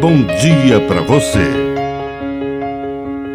bom 0.00 0.24
dia 0.24 0.80
para 0.88 1.02
você. 1.02 1.44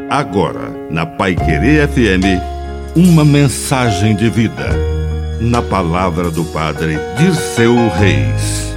Agora, 0.10 0.72
na 0.90 1.06
Pai 1.06 1.36
Querer 1.36 1.88
FM, 1.88 2.42
uma 2.96 3.24
mensagem 3.24 4.16
de 4.16 4.28
vida. 4.32 4.70
Na 5.40 5.62
palavra 5.62 6.32
do 6.32 6.44
Padre 6.46 6.98
Dirceu 7.20 7.76
Reis. 7.90 8.74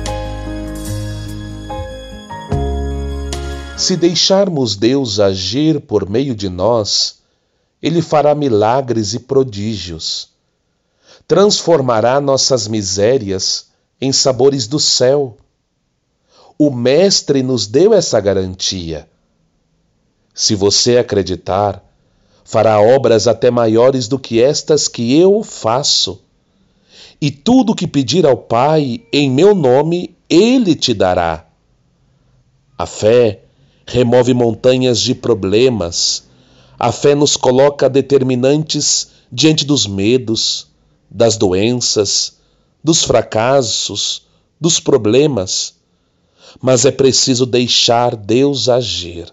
Se 3.75 3.97
deixarmos 3.97 4.77
Deus 4.77 5.19
agir 5.19 5.81
por 5.81 6.11
meio 6.11 6.35
de 6.35 6.51
nós, 6.51 7.21
Ele 7.83 8.03
fará 8.03 8.35
milagres 8.35 9.15
e 9.15 9.21
prodígios. 9.21 10.29
Transformará 11.27 12.21
nossas 12.21 12.69
misérias 12.69 13.69
em 13.99 14.13
sabores 14.13 14.67
do 14.67 14.79
céu 14.79 15.39
o 16.59 16.73
Mestre 16.73 17.41
nos 17.41 17.69
deu 17.69 17.95
essa 17.95 18.19
garantia. 18.21 19.09
Se 20.35 20.57
você 20.57 20.99
acreditar, 20.99 21.85
fará 22.45 22.81
obras 22.81 23.29
até 23.29 23.49
maiores 23.49 24.09
do 24.09 24.19
que 24.19 24.43
estas 24.43 24.89
que 24.89 25.17
eu 25.17 25.45
faço. 25.45 26.21
E 27.21 27.31
tudo 27.31 27.77
que 27.77 27.87
pedir 27.87 28.27
ao 28.27 28.37
Pai 28.37 29.03
em 29.13 29.31
meu 29.31 29.55
nome, 29.55 30.17
Ele 30.29 30.75
te 30.75 30.93
dará. 30.93 31.47
A 32.77 32.87
fé 32.87 33.43
remove 33.87 34.35
montanhas 34.35 35.01
de 35.01 35.15
problemas. 35.15 36.25
A 36.77 36.91
fé 36.91 37.15
nos 37.15 37.37
coloca 37.37 37.89
determinantes 37.89 39.11
diante 39.31 39.65
dos 39.65 39.87
medos, 39.87 40.67
das 41.09 41.37
doenças, 41.37 42.39
dos 42.83 43.05
fracassos, 43.05 44.27
dos 44.61 44.81
problemas 44.81 45.78
mas 46.61 46.85
é 46.85 46.91
preciso 46.91 47.45
deixar 47.47 48.17
Deus 48.17 48.69
agir. 48.69 49.33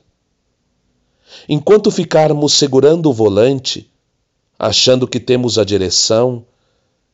Enquanto 1.48 1.92
ficarmos 1.92 2.54
segurando 2.54 3.10
o 3.10 3.14
volante, 3.14 3.92
achando 4.58 5.08
que 5.08 5.20
temos 5.20 5.58
a 5.58 5.64
direção, 5.64 6.46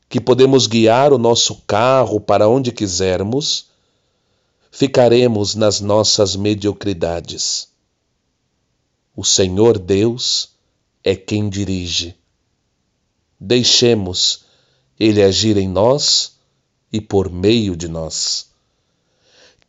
que 0.08 0.22
podemos 0.22 0.68
guiar 0.68 1.14
o 1.14 1.18
nosso 1.18 1.56
carro 1.68 2.20
para 2.20 2.48
onde 2.48 2.72
quisermos, 2.72 3.68
ficaremos 4.72 5.56
nas 5.56 5.82
nossas 5.82 6.36
mediocridades. 6.36 7.70
O 9.16 9.24
Senhor 9.24 9.78
Deus 9.78 10.52
é 11.04 11.16
quem 11.16 11.50
dirige. 11.50 12.16
Deixemos 13.40 14.46
Ele 15.00 15.22
agir 15.22 15.58
em 15.58 15.68
nós 15.68 16.38
e 16.92 17.02
por 17.02 17.30
meio 17.30 17.76
de 17.76 17.88
nós. 17.88 18.51